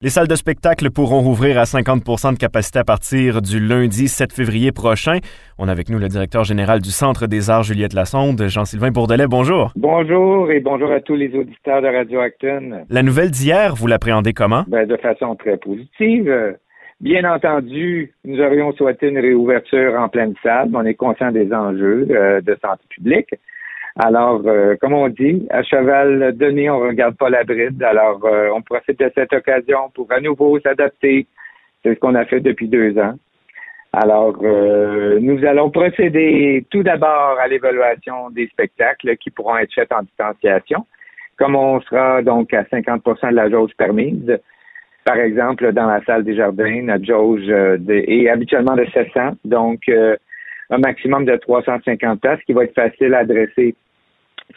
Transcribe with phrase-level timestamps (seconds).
[0.00, 4.32] Les salles de spectacle pourront rouvrir à 50% de capacité à partir du lundi 7
[4.32, 5.18] février prochain.
[5.58, 9.26] On a avec nous le directeur général du Centre des arts, Juliette Lassonde, Jean-Sylvain Bourdelet.
[9.26, 9.72] Bonjour.
[9.74, 12.84] Bonjour et bonjour à tous les auditeurs de Radio Acton.
[12.88, 14.62] La nouvelle d'hier, vous l'appréhendez comment?
[14.68, 16.32] Ben, de façon très positive.
[17.00, 20.70] Bien entendu, nous aurions souhaité une réouverture en pleine salle.
[20.74, 23.34] On est conscient des enjeux euh, de santé publique.
[24.00, 27.82] Alors, euh, comme on dit, à cheval donné, on regarde pas la bride.
[27.82, 31.26] Alors, euh, on profite de cette occasion pour à nouveau s'adapter.
[31.82, 33.14] C'est ce qu'on a fait depuis deux ans.
[33.92, 39.90] Alors, euh, nous allons procéder tout d'abord à l'évaluation des spectacles qui pourront être faits
[39.90, 40.86] en distanciation.
[41.36, 44.38] Comme on sera donc à 50% de la jauge permise,
[45.04, 50.78] par exemple, dans la salle des jardins, notre jauge est habituellement de 700, donc un
[50.78, 53.74] maximum de 350 places qui va être facile à adresser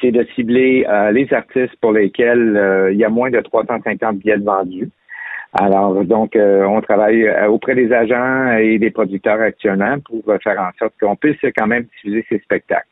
[0.00, 4.18] c'est de cibler euh, les artistes pour lesquels euh, il y a moins de 350
[4.18, 4.90] billets vendus.
[5.52, 10.70] Alors, donc, euh, on travaille auprès des agents et des producteurs actuellement pour faire en
[10.78, 12.86] sorte qu'on puisse quand même diffuser ces spectacles.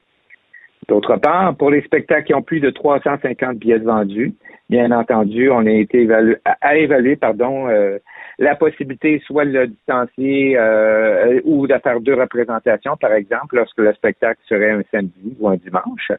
[0.89, 4.33] D'autre part, pour les spectacles qui ont plus de 350 billets vendus,
[4.71, 7.67] bien entendu, on a été évalué, à, évaluer pardon,
[8.39, 10.57] la possibilité soit de le distancier
[11.45, 15.57] ou de faire deux représentations, par exemple, lorsque le spectacle serait un samedi ou un
[15.57, 16.13] dimanche.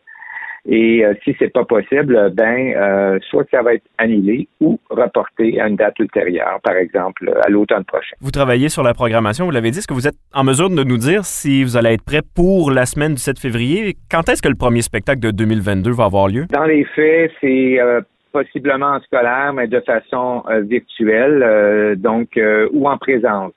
[0.67, 5.61] Et euh, si c'est pas possible, ben euh, soit ça va être annulé ou reporté
[5.61, 8.15] à une date ultérieure, par exemple à l'automne prochain.
[8.19, 9.79] Vous travaillez sur la programmation, vous l'avez dit.
[9.79, 12.69] Est-ce que vous êtes en mesure de nous dire si vous allez être prêt pour
[12.69, 13.95] la semaine du 7 février?
[14.11, 16.45] Quand est-ce que le premier spectacle de 2022 va avoir lieu?
[16.49, 18.01] Dans les faits, c'est euh,
[18.33, 22.37] possiblement en scolaire, mais de façon virtuelle, donc
[22.71, 23.53] ou en présence.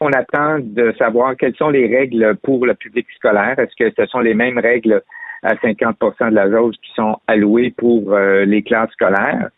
[0.00, 3.58] On attend de savoir quelles sont les règles pour le public scolaire.
[3.58, 5.02] Est-ce que ce sont les mêmes règles
[5.42, 9.50] à 50% de la jauge qui sont alloués pour euh, les classes scolaires.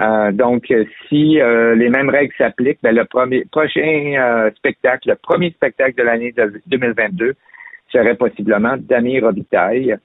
[0.00, 0.72] Euh, donc,
[1.08, 6.02] si euh, les mêmes règles s'appliquent, ben, le premier, prochain spectacle, le premier spectacle de
[6.02, 6.34] l'année
[6.66, 7.34] 2022
[7.92, 9.96] serait possiblement Damien Robitaille.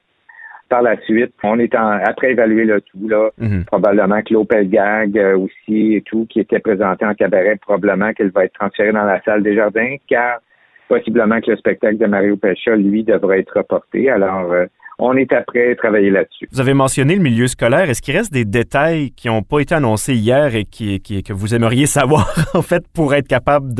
[0.68, 3.66] Par la suite, on est en, après évaluer le tout, là, mhm.
[3.66, 8.54] probablement Claude Pelgag aussi et tout, qui était présenté en cabaret, probablement qu'il va être
[8.54, 10.40] transféré dans la salle des jardins, car
[10.88, 14.10] possiblement que le spectacle de Mario Pecha, lui, devrait être reporté.
[14.10, 14.52] Alors,
[15.00, 16.48] on est après travailler là-dessus.
[16.52, 17.90] Vous avez mentionné le milieu scolaire.
[17.90, 21.54] Est-ce qu'il reste des détails qui n'ont pas été annoncés hier et qui, que vous
[21.54, 23.74] aimeriez savoir, en fait, pour être capable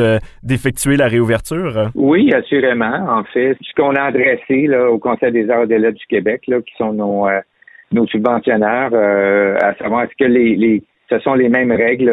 [0.44, 1.90] d'effectuer la réouverture?
[1.96, 3.06] Oui, assurément.
[3.10, 6.08] En fait, ce qu'on a adressé là, au Conseil des arts et des lettres du
[6.08, 7.40] Québec, là, qui sont nos, euh,
[7.92, 12.10] nos subventionnaires, euh, à savoir est-ce que les, les, ce sont les mêmes règles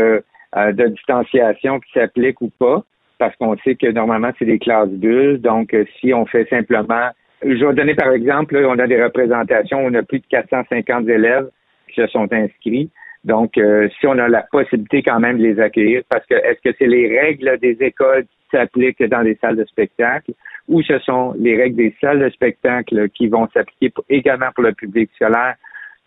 [0.56, 2.84] euh, de distanciation qui s'appliquent ou pas,
[3.19, 5.40] parce qu'on sait que normalement, c'est des classes bulles.
[5.40, 7.10] Donc, si on fait simplement
[7.44, 11.48] je vais donner par exemple, on a des représentations, on a plus de 450 élèves
[11.88, 12.91] qui se sont inscrits.
[13.25, 16.60] Donc, euh, si on a la possibilité quand même de les accueillir, parce que est-ce
[16.69, 20.32] que c'est les règles des écoles qui s'appliquent dans les salles de spectacle
[20.69, 24.72] ou ce sont les règles des salles de spectacle qui vont s'appliquer également pour le
[24.72, 25.56] public scolaire,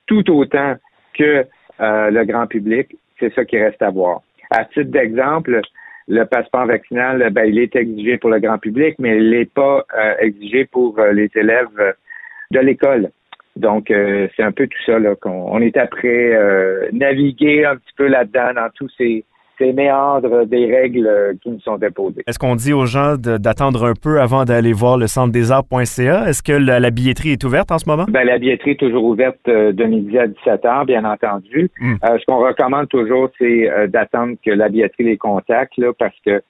[0.08, 0.76] tout autant
[1.14, 1.46] que
[1.80, 4.22] euh, le grand public, c'est ça qui reste à voir.
[4.52, 5.62] À titre d'exemple,
[6.08, 9.86] le passeport vaccinal, ben, il est exigé pour le grand public, mais il n'est pas
[9.98, 11.94] euh, exigé pour euh, les élèves euh,
[12.52, 13.10] de l'école.
[13.56, 16.38] Donc, c'est un peu tout ça là, qu'on on est après
[16.92, 19.24] naviguer un petit peu là-dedans dans tous ces
[19.58, 22.24] ces méandres des règles euh, qui nous sont imposées.
[22.28, 26.28] Est-ce qu'on dit aux gens d'attendre un peu avant d'aller voir le centre des arts.ca?
[26.28, 28.06] Est-ce que la, billetterie est ouverte en ce moment?
[28.08, 31.70] Ben, la billetterie est toujours ouverte euh, de midi à 17 heures, bien entendu.
[31.80, 31.96] Hmm.
[32.04, 36.42] Euh, ce qu'on recommande toujours, c'est d'attendre que la billetterie les contacte, là, parce que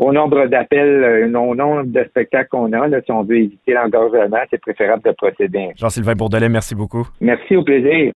[0.00, 4.38] au nombre d'appels, au nombre de spectacles qu'on a, là, si on veut éviter l'engorgement,
[4.50, 5.68] c'est préférable de procéder.
[5.76, 7.06] Jean-Sylvain Bourdelet, merci beaucoup.
[7.20, 8.08] Merci, au plaisir.